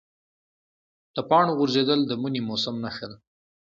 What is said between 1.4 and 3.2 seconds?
غورځېدل د مني موسم نښه ده.